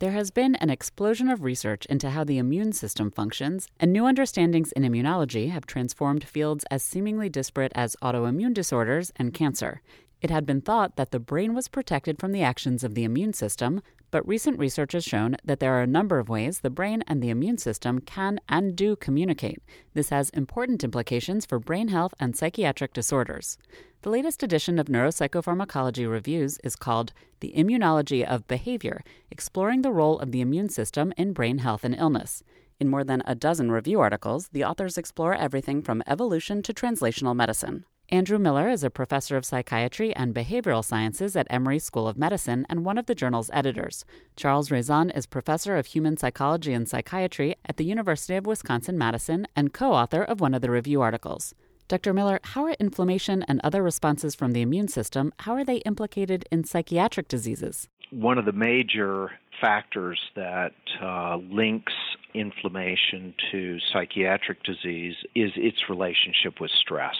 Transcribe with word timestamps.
There 0.00 0.12
has 0.12 0.30
been 0.30 0.54
an 0.54 0.70
explosion 0.70 1.28
of 1.28 1.42
research 1.42 1.84
into 1.84 2.08
how 2.08 2.24
the 2.24 2.38
immune 2.38 2.72
system 2.72 3.10
functions, 3.10 3.68
and 3.78 3.92
new 3.92 4.06
understandings 4.06 4.72
in 4.72 4.82
immunology 4.82 5.50
have 5.50 5.66
transformed 5.66 6.24
fields 6.24 6.64
as 6.70 6.82
seemingly 6.82 7.28
disparate 7.28 7.70
as 7.74 7.96
autoimmune 8.00 8.54
disorders 8.54 9.12
and 9.16 9.34
cancer. 9.34 9.82
It 10.22 10.30
had 10.30 10.46
been 10.46 10.62
thought 10.62 10.96
that 10.96 11.10
the 11.10 11.20
brain 11.20 11.52
was 11.52 11.68
protected 11.68 12.18
from 12.18 12.32
the 12.32 12.42
actions 12.42 12.82
of 12.82 12.94
the 12.94 13.04
immune 13.04 13.34
system, 13.34 13.82
but 14.10 14.26
recent 14.26 14.58
research 14.58 14.92
has 14.92 15.04
shown 15.04 15.36
that 15.44 15.60
there 15.60 15.74
are 15.74 15.82
a 15.82 15.86
number 15.86 16.18
of 16.18 16.28
ways 16.28 16.60
the 16.60 16.70
brain 16.70 17.02
and 17.06 17.22
the 17.22 17.30
immune 17.30 17.58
system 17.58 18.00
can 18.00 18.40
and 18.48 18.76
do 18.76 18.96
communicate. 18.96 19.62
This 19.94 20.08
has 20.10 20.30
important 20.30 20.82
implications 20.84 21.46
for 21.46 21.58
brain 21.58 21.88
health 21.88 22.14
and 22.18 22.36
psychiatric 22.36 22.92
disorders. 22.92 23.58
The 24.02 24.10
latest 24.10 24.42
edition 24.42 24.78
of 24.78 24.86
Neuropsychopharmacology 24.86 26.10
Reviews 26.10 26.58
is 26.64 26.76
called 26.76 27.12
The 27.40 27.52
Immunology 27.56 28.24
of 28.24 28.48
Behavior 28.48 29.02
Exploring 29.30 29.82
the 29.82 29.92
Role 29.92 30.18
of 30.18 30.32
the 30.32 30.40
Immune 30.40 30.70
System 30.70 31.12
in 31.16 31.32
Brain 31.32 31.58
Health 31.58 31.84
and 31.84 31.94
Illness. 31.94 32.42
In 32.80 32.88
more 32.88 33.04
than 33.04 33.22
a 33.26 33.34
dozen 33.34 33.70
review 33.70 34.00
articles, 34.00 34.48
the 34.48 34.64
authors 34.64 34.96
explore 34.96 35.34
everything 35.34 35.82
from 35.82 36.02
evolution 36.06 36.62
to 36.62 36.72
translational 36.72 37.36
medicine. 37.36 37.84
Andrew 38.12 38.40
Miller 38.40 38.68
is 38.68 38.82
a 38.82 38.90
professor 38.90 39.36
of 39.36 39.44
psychiatry 39.44 40.12
and 40.16 40.34
behavioral 40.34 40.84
sciences 40.84 41.36
at 41.36 41.46
Emory 41.48 41.78
School 41.78 42.08
of 42.08 42.18
Medicine 42.18 42.66
and 42.68 42.84
one 42.84 42.98
of 42.98 43.06
the 43.06 43.14
journal's 43.14 43.50
editors. 43.52 44.04
Charles 44.34 44.72
Raison 44.72 45.10
is 45.10 45.26
professor 45.26 45.76
of 45.76 45.86
human 45.86 46.16
psychology 46.16 46.72
and 46.72 46.88
psychiatry 46.88 47.54
at 47.66 47.76
the 47.76 47.84
University 47.84 48.34
of 48.34 48.46
Wisconsin 48.46 48.98
Madison 48.98 49.46
and 49.54 49.72
co 49.72 49.92
author 49.92 50.24
of 50.24 50.40
one 50.40 50.54
of 50.54 50.60
the 50.60 50.72
review 50.72 51.00
articles. 51.00 51.54
Dr. 51.86 52.12
Miller, 52.12 52.40
how 52.42 52.64
are 52.64 52.74
inflammation 52.80 53.44
and 53.44 53.60
other 53.62 53.80
responses 53.80 54.34
from 54.34 54.54
the 54.54 54.62
immune 54.62 54.88
system, 54.88 55.32
how 55.40 55.52
are 55.52 55.64
they 55.64 55.76
implicated 55.78 56.44
in 56.50 56.64
psychiatric 56.64 57.28
diseases? 57.28 57.88
One 58.10 58.38
of 58.38 58.44
the 58.44 58.52
major 58.52 59.30
factors 59.60 60.18
that 60.34 60.72
uh, 61.00 61.36
links 61.36 61.92
inflammation 62.34 63.34
to 63.52 63.78
psychiatric 63.92 64.64
disease 64.64 65.14
is 65.36 65.52
its 65.54 65.88
relationship 65.88 66.60
with 66.60 66.72
stress. 66.72 67.16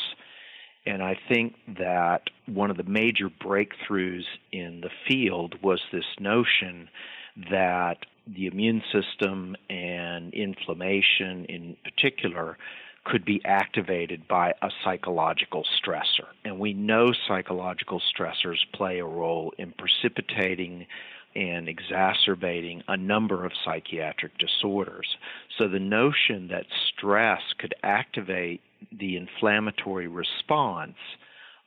And 0.87 1.03
I 1.03 1.19
think 1.29 1.55
that 1.79 2.31
one 2.47 2.71
of 2.71 2.77
the 2.77 2.85
major 2.85 3.29
breakthroughs 3.29 4.25
in 4.51 4.81
the 4.81 4.91
field 5.07 5.57
was 5.63 5.81
this 5.93 6.05
notion 6.19 6.89
that 7.51 7.99
the 8.27 8.47
immune 8.47 8.83
system 8.93 9.57
and 9.69 10.33
inflammation 10.33 11.45
in 11.47 11.77
particular 11.85 12.57
could 13.05 13.25
be 13.25 13.41
activated 13.45 14.29
by 14.29 14.53
a 14.63 14.71
psychological 14.85 15.65
stressor. 15.65 16.29
And 16.45 16.59
we 16.59 16.75
know 16.75 17.13
psychological 17.27 18.01
stressors 18.01 18.59
play 18.75 18.99
a 18.99 19.05
role 19.05 19.53
in 19.59 19.73
precipitating 19.73 20.87
and 21.35 21.69
exacerbating 21.69 22.83
a 22.89 22.97
number 22.97 23.45
of 23.45 23.53
psychiatric 23.65 24.37
disorders. 24.39 25.17
So 25.57 25.69
the 25.69 25.79
notion 25.79 26.49
that 26.49 26.67
stress 26.89 27.41
could 27.59 27.75
activate 27.83 28.61
the 28.99 29.17
inflammatory 29.17 30.09
response 30.09 30.97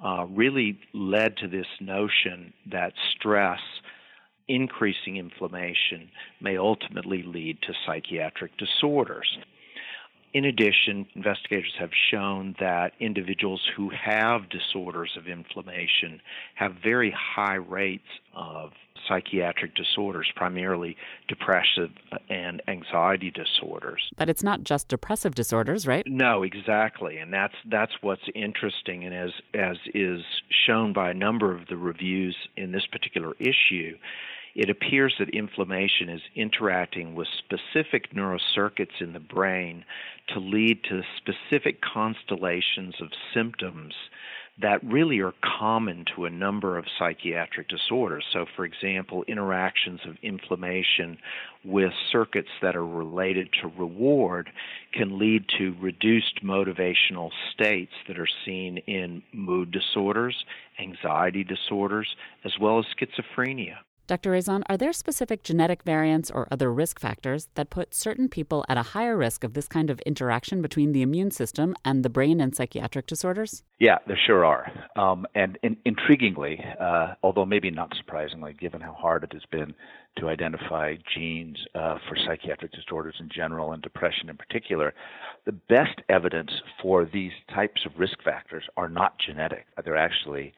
uh, 0.04 0.26
really 0.30 0.80
led 0.94 1.38
to 1.38 1.48
this 1.48 1.68
notion 1.80 2.54
that 2.72 2.94
stress 3.16 3.60
increasing 4.48 5.18
inflammation 5.18 6.10
may 6.42 6.58
ultimately 6.58 7.24
lead 7.24 7.58
to 7.62 7.74
psychiatric 7.86 8.52
disorders. 8.58 9.38
In 10.34 10.46
addition, 10.46 11.06
investigators 11.16 11.74
have 11.78 11.92
shown 12.12 12.56
that 12.60 12.94
individuals 13.00 13.62
who 13.76 13.90
have 13.90 14.50
disorders 14.50 15.12
of 15.18 15.28
inflammation 15.28 16.22
have 16.56 16.74
very 16.84 17.12
high 17.12 17.56
rates 17.56 18.08
of 18.36 18.72
psychiatric 19.08 19.76
disorders, 19.76 20.32
primarily 20.36 20.96
depressive 21.28 21.90
and 22.30 22.62
anxiety 22.68 23.32
disorders. 23.32 24.02
But 24.18 24.30
it's 24.30 24.44
not 24.44 24.64
just 24.64 24.88
depressive 24.88 25.36
disorders, 25.36 25.86
right? 25.86 26.04
No, 26.08 26.44
exactly. 26.44 27.18
And 27.18 27.34
that's 27.34 27.56
that's 27.70 27.92
what's 28.02 28.24
interesting 28.34 29.04
and 29.06 29.14
as 29.14 29.32
as 29.54 29.78
is 29.94 30.22
shown 30.66 30.94
by 30.94 31.12
a 31.12 31.14
number 31.14 31.54
of 31.56 31.68
the 31.68 31.78
reviews 31.78 32.36
in 32.58 32.72
this 32.72 32.86
particular 32.92 33.34
issue, 33.40 33.98
it 34.56 34.70
appears 34.70 35.16
that 35.20 35.30
inflammation 35.30 36.10
is 36.10 36.22
interacting 36.36 37.16
with 37.16 37.28
specific 37.28 38.14
neurocircuits 38.14 39.02
in 39.02 39.14
the 39.14 39.20
brain 39.20 39.84
to 40.28 40.40
lead 40.40 40.84
to 40.84 41.02
specific 41.18 41.82
constellations 41.82 42.96
of 43.02 43.10
symptoms 43.34 43.94
that 44.62 44.84
really 44.84 45.20
are 45.20 45.34
common 45.60 46.06
to 46.16 46.26
a 46.26 46.30
number 46.30 46.78
of 46.78 46.86
psychiatric 47.00 47.68
disorders. 47.68 48.24
So, 48.32 48.46
for 48.56 48.66
example, 48.66 49.24
interactions 49.28 50.02
of 50.06 50.16
inflammation 50.22 51.18
with 51.66 51.92
circuits 52.12 52.50
that 52.62 52.76
are 52.76 52.86
related 52.86 53.50
to 53.62 53.68
reward 53.70 54.52
can 54.94 55.18
lead 55.18 55.46
to 55.58 55.76
reduced 55.82 56.44
motivational 56.44 57.32
states 57.52 57.94
that 58.08 58.20
are 58.20 58.28
seen 58.46 58.78
in 58.86 59.24
mood 59.34 59.72
disorders, 59.72 60.46
anxiety 60.80 61.44
disorders, 61.44 62.16
as 62.46 62.54
well 62.60 62.78
as 62.78 62.86
schizophrenia. 62.96 63.78
Dr. 64.06 64.32
Raison, 64.32 64.66
are 64.68 64.76
there 64.76 64.92
specific 64.92 65.44
genetic 65.44 65.84
variants 65.84 66.30
or 66.30 66.46
other 66.52 66.74
risk 66.74 67.00
factors 67.00 67.48
that 67.56 67.70
put 67.70 67.94
certain 67.94 68.28
people 68.28 68.66
at 68.68 68.78
a 68.78 68.84
higher 68.84 69.16
risk 69.16 69.46
of 69.46 69.54
this 69.54 69.70
kind 69.70 69.90
of 69.90 69.98
interaction 70.02 70.62
between 70.62 70.92
the 70.92 71.02
immune 71.02 71.32
system 71.32 71.74
and 71.86 72.04
the 72.04 72.10
brain 72.10 72.42
and 72.42 72.54
psychiatric 72.54 73.08
disorders? 73.08 73.64
Yeah, 73.80 74.00
there 74.06 74.20
sure 74.28 74.44
are. 74.44 74.70
Um, 74.98 75.26
and 75.36 75.58
in, 75.64 75.78
intriguingly, 75.86 76.60
uh, 76.82 77.16
although 77.24 77.46
maybe 77.46 77.72
not 77.72 77.96
surprisingly, 77.96 78.52
given 78.52 78.82
how 78.82 78.92
hard 78.92 79.24
it 79.24 79.32
has 79.32 79.44
been 79.50 79.74
to 80.20 80.28
identify 80.28 80.96
genes 81.16 81.58
uh, 81.74 81.98
for 82.10 82.18
psychiatric 82.28 82.74
disorders 82.74 83.16
in 83.22 83.30
general 83.34 83.72
and 83.72 83.82
depression 83.82 84.28
in 84.28 84.36
particular, 84.36 84.94
the 85.46 85.54
best 85.54 86.02
evidence 86.10 86.52
for 86.82 87.06
these 87.06 87.32
types 87.56 87.86
of 87.86 87.94
risk 87.98 88.22
factors 88.22 88.66
are 88.76 88.90
not 88.90 89.16
genetic, 89.26 89.66
they're 89.86 89.96
actually 89.96 90.54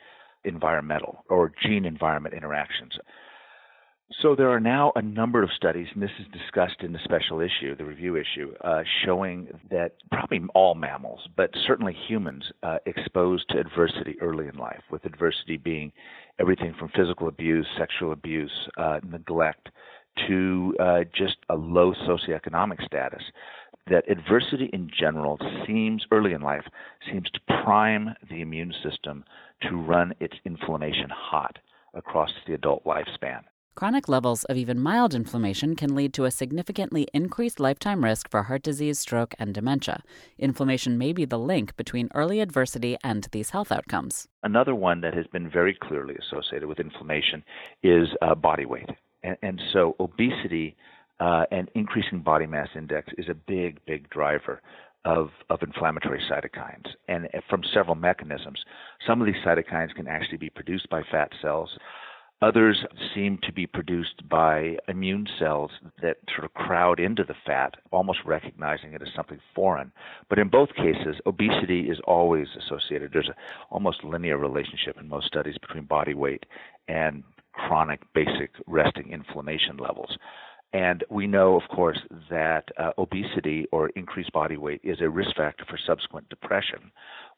environmental 0.45 1.23
or 1.29 1.51
gene 1.63 1.85
environment 1.85 2.34
interactions. 2.34 2.94
So 4.21 4.33
there 4.33 4.49
are 4.49 4.61
now 4.61 4.93
a 4.95 5.01
number 5.01 5.43
of 5.43 5.49
studies, 5.51 5.87
and 5.93 6.01
this 6.01 6.11
is 6.19 6.25
discussed 6.31 6.81
in 6.81 6.93
the 6.93 6.99
special 7.03 7.41
issue, 7.41 7.75
the 7.75 7.83
review 7.83 8.15
issue, 8.15 8.53
uh, 8.63 8.81
showing 9.03 9.47
that 9.69 9.95
probably 10.09 10.41
all 10.53 10.73
mammals, 10.73 11.27
but 11.35 11.49
certainly 11.67 11.93
humans, 12.07 12.45
uh, 12.63 12.77
exposed 12.85 13.49
to 13.49 13.59
adversity 13.59 14.15
early 14.21 14.47
in 14.47 14.57
life, 14.57 14.81
with 14.89 15.03
adversity 15.03 15.57
being 15.57 15.91
everything 16.39 16.73
from 16.79 16.89
physical 16.95 17.27
abuse, 17.27 17.67
sexual 17.77 18.13
abuse, 18.13 18.69
uh, 18.77 19.01
neglect, 19.03 19.69
to 20.27 20.73
uh, 20.79 21.03
just 21.13 21.37
a 21.49 21.55
low 21.55 21.93
socioeconomic 22.07 22.83
status. 22.85 23.23
That 23.87 24.09
adversity 24.09 24.69
in 24.71 24.89
general 24.97 25.37
seems 25.67 26.05
early 26.11 26.31
in 26.31 26.41
life 26.41 26.65
seems 27.11 27.29
to 27.31 27.39
prime 27.63 28.15
the 28.29 28.41
immune 28.41 28.73
system 28.81 29.25
to 29.63 29.75
run 29.75 30.13
its 30.21 30.35
inflammation 30.45 31.09
hot 31.09 31.57
across 31.93 32.31
the 32.47 32.53
adult 32.53 32.85
lifespan. 32.85 33.41
Chronic 33.75 34.07
levels 34.07 34.45
of 34.45 34.55
even 34.55 34.79
mild 34.79 35.13
inflammation 35.13 35.75
can 35.75 35.95
lead 35.95 36.13
to 36.13 36.23
a 36.23 36.31
significantly 36.31 37.09
increased 37.13 37.59
lifetime 37.59 38.05
risk 38.05 38.29
for 38.31 38.43
heart 38.43 38.63
disease, 38.63 38.99
stroke, 38.99 39.35
and 39.37 39.53
dementia. 39.53 40.01
Inflammation 40.39 40.97
may 40.97 41.11
be 41.11 41.25
the 41.25 41.37
link 41.37 41.75
between 41.75 42.07
early 42.15 42.39
adversity 42.39 42.95
and 43.03 43.27
these 43.33 43.49
health 43.49 43.73
outcomes. 43.73 44.29
Another 44.43 44.73
one 44.73 45.01
that 45.01 45.13
has 45.13 45.27
been 45.27 45.49
very 45.49 45.73
clearly 45.73 46.15
associated 46.15 46.69
with 46.69 46.79
inflammation 46.79 47.43
is 47.83 48.07
uh, 48.21 48.33
body 48.33 48.65
weight. 48.65 48.89
And, 49.23 49.35
and, 49.41 49.61
so 49.73 49.97
obesity 49.99 50.77
uh, 51.19 51.43
and 51.51 51.69
increasing 51.75 52.21
body 52.21 52.45
mass 52.45 52.69
index 52.77 53.09
is 53.17 53.27
a 53.27 53.33
big, 53.33 53.81
big 53.85 54.09
driver 54.09 54.61
of, 55.03 55.31
of 55.49 55.61
inflammatory 55.63 56.21
cytokines 56.31 56.87
and 57.09 57.27
from 57.49 57.61
several 57.73 57.95
mechanisms. 57.95 58.63
Some 59.05 59.19
of 59.19 59.27
these 59.27 59.43
cytokines 59.45 59.93
can 59.95 60.07
actually 60.07 60.37
be 60.37 60.49
produced 60.49 60.89
by 60.89 61.01
fat 61.11 61.31
cells. 61.41 61.77
Others 62.45 62.85
seem 63.16 63.39
to 63.41 63.51
be 63.51 63.66
produced 63.66 64.29
by 64.29 64.78
immune 64.88 65.25
cells 65.39 65.72
that 66.03 66.17
sort 66.35 66.46
of 66.46 66.53
crowd 66.53 66.99
into 66.99 67.23
the 67.23 67.34
fat, 67.43 67.73
almost 67.90 68.19
recognizing 68.23 68.93
it 68.93 69.02
as 69.02 69.08
something 69.16 69.40
foreign. 69.55 69.91
But 70.29 70.37
in 70.37 70.49
both 70.49 70.69
cases, 70.75 71.16
obesity 71.25 71.90
is 71.90 71.97
always 72.05 72.46
associated. 72.55 73.09
There's 73.11 73.29
a 73.29 73.35
almost 73.72 74.03
linear 74.03 74.37
relationship 74.37 74.96
in 74.99 75.09
most 75.09 75.25
studies 75.25 75.58
between 75.59 75.85
body 75.85 76.14
weight 76.14 76.46
and 76.87 77.23
chronic 77.53 78.02
basic 78.14 78.52
resting 78.67 79.11
inflammation 79.11 79.78
levels. 79.78 80.16
And 80.72 81.03
we 81.09 81.25
know, 81.25 81.55
of 81.55 81.67
course, 81.75 81.97
that 82.29 82.66
uh, 82.78 82.91
obesity 82.99 83.66
or 83.72 83.90
increased 83.96 84.34
body 84.34 84.58
weight 84.58 84.81
is 84.84 85.02
a 85.02 85.09
risk 85.09 85.35
factor 85.35 85.66
for 85.67 85.79
subsequent 85.87 86.29
depression. 86.29 86.91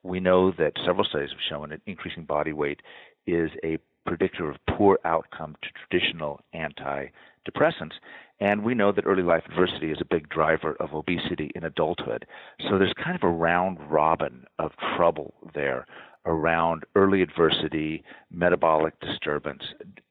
We 0.03 0.19
know 0.19 0.51
that 0.57 0.73
several 0.85 1.05
studies 1.05 1.29
have 1.29 1.39
shown 1.47 1.69
that 1.69 1.79
increasing 1.85 2.25
body 2.25 2.51
weight 2.51 2.81
is 3.25 3.51
a 3.63 3.77
predictor 4.07 4.49
of 4.49 4.57
poor 4.69 4.97
outcome 5.05 5.55
to 5.61 5.69
traditional 5.71 6.39
antidepressants. 6.55 7.93
And 8.39 8.63
we 8.63 8.73
know 8.73 8.91
that 8.91 9.05
early 9.05 9.23
life 9.23 9.43
adversity 9.49 9.91
is 9.91 9.99
a 9.99 10.05
big 10.05 10.29
driver 10.29 10.75
of 10.79 10.93
obesity 10.93 11.51
in 11.55 11.63
adulthood. 11.63 12.25
So 12.67 12.77
there's 12.77 12.93
kind 12.93 13.15
of 13.15 13.23
a 13.23 13.31
round 13.31 13.77
robin 13.89 14.45
of 14.59 14.71
trouble 14.95 15.33
there 15.53 15.85
around 16.25 16.83
early 16.95 17.21
adversity, 17.21 18.03
metabolic 18.31 18.99
disturbance, 18.99 19.63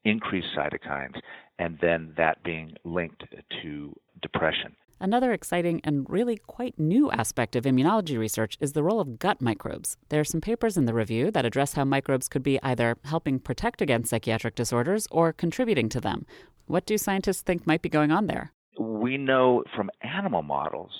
increased 0.04 0.48
cytokines, 0.56 1.20
and 1.58 1.78
then 1.80 2.12
that 2.16 2.42
being 2.42 2.74
linked 2.84 3.24
to 3.62 3.94
depression. 4.22 4.74
Another 4.98 5.32
exciting 5.32 5.82
and 5.84 6.08
really 6.08 6.38
quite 6.38 6.78
new 6.78 7.10
aspect 7.10 7.54
of 7.54 7.64
immunology 7.64 8.18
research 8.18 8.56
is 8.60 8.72
the 8.72 8.82
role 8.82 8.98
of 8.98 9.18
gut 9.18 9.42
microbes. 9.42 9.98
There 10.08 10.20
are 10.20 10.24
some 10.24 10.40
papers 10.40 10.78
in 10.78 10.86
the 10.86 10.94
review 10.94 11.30
that 11.32 11.44
address 11.44 11.74
how 11.74 11.84
microbes 11.84 12.28
could 12.28 12.42
be 12.42 12.58
either 12.62 12.96
helping 13.04 13.38
protect 13.38 13.82
against 13.82 14.08
psychiatric 14.08 14.54
disorders 14.54 15.06
or 15.10 15.34
contributing 15.34 15.90
to 15.90 16.00
them. 16.00 16.24
What 16.64 16.86
do 16.86 16.96
scientists 16.96 17.42
think 17.42 17.66
might 17.66 17.82
be 17.82 17.90
going 17.90 18.10
on 18.10 18.26
there? 18.26 18.52
We 18.80 19.18
know 19.18 19.64
from 19.74 19.90
animal 20.00 20.42
models 20.42 20.90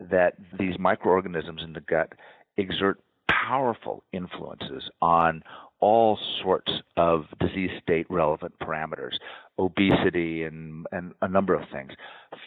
that 0.00 0.34
these 0.58 0.78
microorganisms 0.78 1.60
in 1.62 1.74
the 1.74 1.80
gut 1.80 2.14
exert 2.56 3.00
powerful 3.28 4.02
influences 4.12 4.82
on 5.02 5.42
all 5.80 6.18
sorts 6.42 6.72
of 6.96 7.24
disease 7.40 7.70
state 7.82 8.06
relevant 8.08 8.54
parameters, 8.60 9.14
obesity, 9.58 10.44
and, 10.44 10.86
and 10.92 11.12
a 11.22 11.28
number 11.28 11.54
of 11.54 11.68
things. 11.72 11.92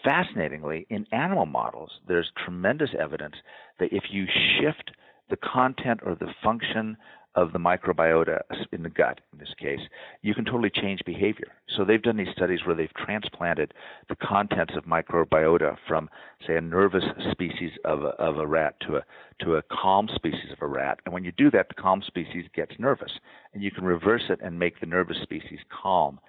Fascinatingly, 0.03 0.87
in 0.89 1.05
animal 1.11 1.45
models, 1.45 1.91
there's 2.07 2.31
tremendous 2.43 2.89
evidence 2.99 3.35
that 3.79 3.91
if 3.91 4.03
you 4.11 4.25
shift 4.59 4.91
the 5.29 5.37
content 5.37 5.99
or 6.05 6.15
the 6.15 6.33
function 6.43 6.97
of 7.35 7.51
the 7.51 7.59
microbiota 7.59 8.39
in 8.71 8.81
the 8.83 8.89
gut, 8.89 9.19
in 9.33 9.39
this 9.39 9.53
case, 9.59 9.81
you 10.21 10.33
can 10.33 10.45
totally 10.45 10.69
change 10.69 11.01
behavior. 11.05 11.47
So 11.75 11.83
they've 11.83 12.01
done 12.01 12.15
these 12.15 12.33
studies 12.35 12.61
where 12.65 12.75
they've 12.75 12.93
transplanted 12.93 13.73
the 14.07 14.15
contents 14.15 14.73
of 14.77 14.85
microbiota 14.85 15.75
from, 15.87 16.09
say, 16.47 16.55
a 16.55 16.61
nervous 16.61 17.03
species 17.31 17.71
of 17.83 18.03
a, 18.03 18.09
of 18.19 18.37
a 18.37 18.47
rat 18.47 18.75
to 18.87 18.97
a 18.97 19.01
to 19.41 19.55
a 19.55 19.61
calm 19.63 20.07
species 20.15 20.51
of 20.53 20.61
a 20.61 20.67
rat. 20.67 20.99
And 21.05 21.13
when 21.13 21.25
you 21.25 21.33
do 21.33 21.51
that, 21.51 21.67
the 21.67 21.81
calm 21.81 22.01
species 22.07 22.45
gets 22.55 22.71
nervous, 22.79 23.11
and 23.53 23.61
you 23.61 23.71
can 23.71 23.83
reverse 23.83 24.23
it 24.29 24.39
and 24.41 24.57
make 24.57 24.79
the 24.79 24.85
nervous 24.85 25.17
species 25.21 25.59
calm. 25.69 26.19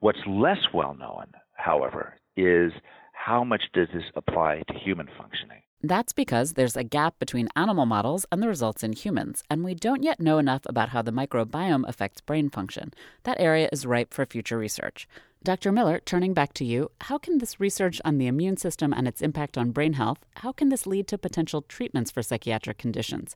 What's 0.00 0.20
less 0.28 0.58
well 0.72 0.94
known, 0.94 1.26
however, 1.54 2.14
is 2.36 2.70
how 3.14 3.42
much 3.42 3.62
does 3.74 3.88
this 3.92 4.04
apply 4.14 4.62
to 4.68 4.78
human 4.78 5.08
functioning? 5.18 5.62
That's 5.82 6.12
because 6.12 6.52
there's 6.52 6.76
a 6.76 6.84
gap 6.84 7.18
between 7.18 7.48
animal 7.56 7.84
models 7.84 8.24
and 8.30 8.40
the 8.40 8.46
results 8.46 8.84
in 8.84 8.92
humans, 8.92 9.42
and 9.50 9.64
we 9.64 9.74
don't 9.74 10.04
yet 10.04 10.20
know 10.20 10.38
enough 10.38 10.62
about 10.66 10.90
how 10.90 11.02
the 11.02 11.10
microbiome 11.10 11.88
affects 11.88 12.20
brain 12.20 12.48
function. 12.48 12.94
That 13.24 13.40
area 13.40 13.68
is 13.72 13.86
ripe 13.86 14.14
for 14.14 14.24
future 14.24 14.56
research. 14.56 15.08
Dr. 15.42 15.72
Miller, 15.72 16.00
turning 16.04 16.32
back 16.32 16.52
to 16.54 16.64
you, 16.64 16.92
how 17.00 17.18
can 17.18 17.38
this 17.38 17.58
research 17.58 18.00
on 18.04 18.18
the 18.18 18.28
immune 18.28 18.56
system 18.56 18.92
and 18.92 19.08
its 19.08 19.20
impact 19.20 19.58
on 19.58 19.72
brain 19.72 19.94
health, 19.94 20.24
how 20.36 20.52
can 20.52 20.68
this 20.68 20.86
lead 20.86 21.08
to 21.08 21.18
potential 21.18 21.62
treatments 21.62 22.12
for 22.12 22.22
psychiatric 22.22 22.78
conditions? 22.78 23.34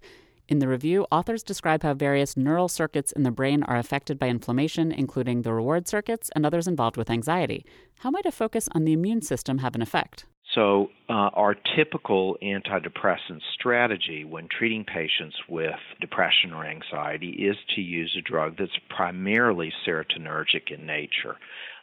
In 0.52 0.58
the 0.58 0.68
review, 0.68 1.06
authors 1.10 1.42
describe 1.42 1.82
how 1.82 1.94
various 1.94 2.36
neural 2.36 2.68
circuits 2.68 3.10
in 3.10 3.22
the 3.22 3.30
brain 3.30 3.62
are 3.62 3.78
affected 3.78 4.18
by 4.18 4.28
inflammation, 4.28 4.92
including 4.92 5.40
the 5.40 5.54
reward 5.54 5.88
circuits 5.88 6.30
and 6.36 6.44
others 6.44 6.68
involved 6.68 6.98
with 6.98 7.08
anxiety. 7.08 7.64
How 8.00 8.10
might 8.10 8.26
a 8.26 8.30
focus 8.30 8.68
on 8.72 8.84
the 8.84 8.92
immune 8.92 9.22
system 9.22 9.56
have 9.60 9.74
an 9.74 9.80
effect? 9.80 10.26
So, 10.54 10.90
uh, 11.08 11.30
our 11.32 11.54
typical 11.54 12.36
antidepressant 12.42 13.40
strategy 13.54 14.26
when 14.26 14.46
treating 14.48 14.84
patients 14.84 15.36
with 15.48 15.80
depression 16.02 16.52
or 16.52 16.66
anxiety 16.66 17.30
is 17.30 17.56
to 17.74 17.80
use 17.80 18.14
a 18.18 18.20
drug 18.20 18.58
that's 18.58 18.78
primarily 18.90 19.72
serotonergic 19.86 20.70
in 20.70 20.84
nature, 20.84 21.36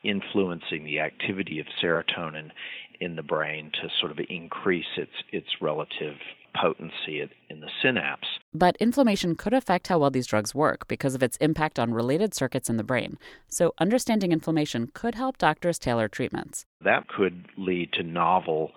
influencing 0.04 0.86
the 0.86 1.00
activity 1.00 1.60
of 1.60 1.68
serotonin 1.82 2.52
in 3.00 3.16
the 3.16 3.24
brain 3.24 3.72
to 3.82 3.90
sort 4.00 4.12
of 4.12 4.20
increase 4.30 4.98
its 4.98 5.12
its 5.32 5.48
relative 5.62 6.16
potency 6.60 7.22
in 7.50 7.60
the 7.60 7.70
synapse. 7.82 8.28
But 8.54 8.76
inflammation 8.78 9.36
could 9.36 9.54
affect 9.54 9.88
how 9.88 10.00
well 10.00 10.10
these 10.10 10.28
drugs 10.28 10.56
work 10.56 10.88
because 10.88 11.16
of 11.16 11.24
its 11.24 11.38
impact 11.38 11.78
on 11.78 11.94
related 11.94 12.34
circuits 12.34 12.70
in 12.70 12.78
the 12.78 12.84
brain. 12.84 13.18
So, 13.48 13.74
understanding 13.80 14.32
inflammation 14.32 14.90
could 14.94 15.16
help 15.16 15.38
doctors 15.38 15.80
tailor 15.80 16.08
treatments. 16.08 16.66
That 16.84 17.08
could 17.08 17.46
lead 17.58 17.94
to 17.94 18.04
novel 18.04 18.72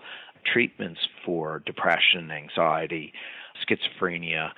treatments 0.45 1.01
for 1.25 1.63
depression, 1.65 2.31
anxiety, 2.31 3.13
schizophrenia 3.63 4.51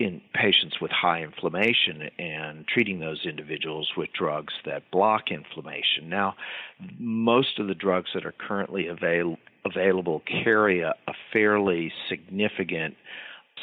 in 0.00 0.22
patients 0.32 0.80
with 0.80 0.90
high 0.90 1.22
inflammation 1.22 2.08
and 2.18 2.66
treating 2.66 3.00
those 3.00 3.26
individuals 3.26 3.92
with 3.98 4.08
drugs 4.18 4.54
that 4.64 4.90
block 4.90 5.30
inflammation. 5.30 6.08
Now, 6.08 6.36
most 6.98 7.58
of 7.58 7.66
the 7.68 7.74
drugs 7.74 8.08
that 8.14 8.24
are 8.24 8.32
currently 8.32 8.86
avail- 8.86 9.36
available 9.66 10.22
carry 10.42 10.80
a, 10.80 10.94
a 11.06 11.12
fairly 11.34 11.92
significant 12.08 12.96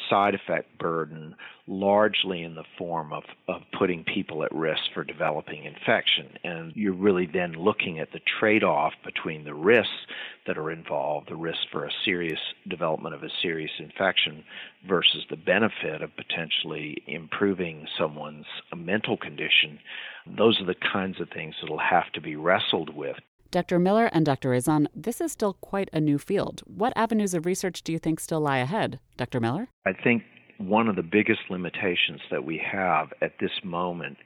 side 0.08 0.34
effect 0.34 0.78
burden, 0.78 1.34
largely 1.66 2.42
in 2.42 2.54
the 2.54 2.64
form 2.76 3.12
of, 3.12 3.24
of 3.46 3.62
putting 3.78 4.04
people 4.04 4.42
at 4.42 4.52
risk 4.52 4.82
for 4.94 5.04
developing 5.04 5.64
infection. 5.64 6.38
And 6.44 6.72
you're 6.74 6.94
really 6.94 7.26
then 7.26 7.52
looking 7.52 7.98
at 7.98 8.12
the 8.12 8.20
trade 8.40 8.64
off 8.64 8.94
between 9.04 9.44
the 9.44 9.54
risks 9.54 10.06
that 10.46 10.56
are 10.56 10.70
involved, 10.70 11.28
the 11.28 11.36
risk 11.36 11.60
for 11.70 11.84
a 11.84 11.90
serious 12.04 12.40
development 12.68 13.14
of 13.14 13.22
a 13.22 13.30
serious 13.42 13.72
infection, 13.78 14.44
versus 14.88 15.24
the 15.28 15.36
benefit 15.36 16.02
of 16.02 16.16
potentially 16.16 17.02
improving 17.06 17.86
someone's 17.98 18.46
mental 18.74 19.16
condition. 19.16 19.78
Those 20.26 20.60
are 20.60 20.66
the 20.66 20.74
kinds 20.74 21.20
of 21.20 21.28
things 21.30 21.54
that 21.60 21.70
will 21.70 21.78
have 21.78 22.10
to 22.12 22.20
be 22.20 22.36
wrestled 22.36 22.94
with 22.94 23.16
Dr. 23.50 23.78
Miller 23.78 24.10
and 24.12 24.26
Dr. 24.26 24.50
Raison, 24.50 24.88
this 24.94 25.22
is 25.22 25.32
still 25.32 25.54
quite 25.54 25.88
a 25.92 26.00
new 26.00 26.18
field. 26.18 26.62
What 26.66 26.92
avenues 26.94 27.32
of 27.32 27.46
research 27.46 27.82
do 27.82 27.92
you 27.92 27.98
think 27.98 28.20
still 28.20 28.40
lie 28.40 28.58
ahead? 28.58 29.00
Dr. 29.16 29.40
Miller? 29.40 29.68
I 29.86 29.92
think 29.94 30.22
one 30.58 30.86
of 30.86 30.96
the 30.96 31.02
biggest 31.02 31.40
limitations 31.48 32.20
that 32.30 32.44
we 32.44 32.58
have 32.58 33.08
at 33.22 33.32
this 33.40 33.64
moment 33.64 34.18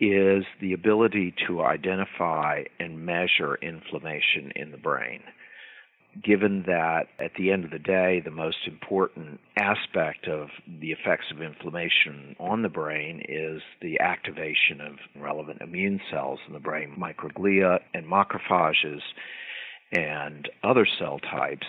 is 0.00 0.44
the 0.60 0.72
ability 0.72 1.32
to 1.46 1.62
identify 1.62 2.64
and 2.80 3.06
measure 3.06 3.54
inflammation 3.62 4.50
in 4.56 4.72
the 4.72 4.78
brain 4.78 5.20
given 6.22 6.64
that 6.66 7.06
at 7.18 7.32
the 7.36 7.50
end 7.50 7.64
of 7.64 7.70
the 7.70 7.78
day, 7.78 8.20
the 8.24 8.30
most 8.30 8.66
important 8.66 9.40
aspect 9.56 10.28
of 10.28 10.48
the 10.80 10.92
effects 10.92 11.26
of 11.30 11.42
inflammation 11.42 12.36
on 12.38 12.62
the 12.62 12.68
brain 12.68 13.22
is 13.28 13.62
the 13.82 14.00
activation 14.00 14.80
of 14.80 14.94
relevant 15.20 15.60
immune 15.60 16.00
cells 16.10 16.38
in 16.46 16.52
the 16.52 16.60
brain, 16.60 16.94
microglia 16.98 17.80
and 17.94 18.06
macrophages 18.06 19.00
and 19.92 20.48
other 20.62 20.86
cell 20.98 21.18
types. 21.18 21.66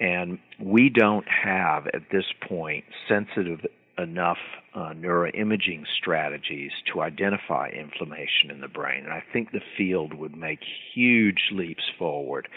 And 0.00 0.38
we 0.60 0.88
don't 0.88 1.26
have 1.28 1.86
at 1.88 2.10
this 2.10 2.26
point 2.48 2.84
sensitive 3.08 3.60
enough 3.96 4.38
uh, 4.74 4.92
neuroimaging 4.92 5.84
strategies 5.96 6.72
to 6.92 7.00
identify 7.00 7.68
inflammation 7.68 8.50
in 8.50 8.60
the 8.60 8.68
brain. 8.68 9.04
And 9.04 9.12
I 9.12 9.22
think 9.32 9.52
the 9.52 9.60
field 9.76 10.14
would 10.14 10.36
make 10.36 10.58
huge 10.94 11.50
leaps 11.52 11.84
forward 11.96 12.48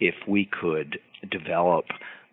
if 0.00 0.14
we 0.26 0.48
could 0.60 0.98
develop 1.30 1.86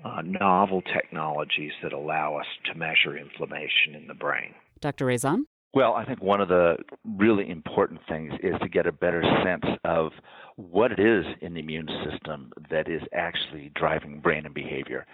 uh, 0.03 0.21
novel 0.23 0.81
technologies 0.81 1.71
that 1.81 1.93
allow 1.93 2.35
us 2.35 2.45
to 2.65 2.75
measure 2.75 3.17
inflammation 3.17 3.95
in 3.95 4.07
the 4.07 4.13
brain. 4.13 4.53
Dr. 4.81 5.05
Raison? 5.05 5.47
Well, 5.73 5.93
I 5.93 6.05
think 6.05 6.21
one 6.21 6.39
of 6.39 6.47
the 6.47 6.77
really 7.17 7.49
important 7.49 7.99
things 8.07 8.33
is 8.41 8.53
to 8.61 8.69
get 8.69 8.87
a 8.87 8.93
better 8.93 9.21
sense 9.43 9.65
of 9.83 10.11
what 10.55 10.93
it 10.93 10.99
is 10.99 11.25
in 11.41 11.53
the 11.53 11.59
immune 11.59 11.89
system 12.09 12.53
that 12.69 12.87
is 12.87 13.01
actually 13.13 13.71
driving 13.75 14.21
brain 14.21 14.45
and 14.45 14.55
behavior. 14.55 15.05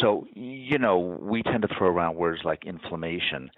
So, 0.00 0.26
you 0.34 0.78
know, 0.78 0.98
we 0.98 1.44
tend 1.44 1.62
to 1.62 1.68
throw 1.76 1.88
around 1.88 2.16
words 2.16 2.40
like 2.44 2.64
inflammation 2.66 3.48